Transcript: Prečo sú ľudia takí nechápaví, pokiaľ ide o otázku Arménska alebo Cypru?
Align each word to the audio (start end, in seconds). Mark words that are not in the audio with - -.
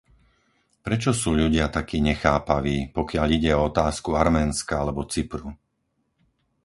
Prečo 0.85 1.11
sú 1.19 1.29
ľudia 1.41 1.65
takí 1.77 1.97
nechápaví, 2.09 2.77
pokiaľ 2.97 3.27
ide 3.37 3.51
o 3.55 3.65
otázku 3.71 4.09
Arménska 4.23 4.73
alebo 4.83 5.01
Cypru? 5.13 5.49